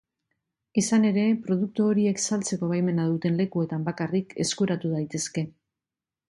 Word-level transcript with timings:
Izan 0.81 1.03
ere, 1.09 1.25
produktu 1.49 1.85
horiek 1.89 2.21
saltzeko 2.23 2.69
baimena 2.71 3.05
duten 3.11 3.37
lekuetan 3.43 3.85
bakarrik 3.91 4.35
eskuratu 4.47 4.95
daitezke. 4.97 5.47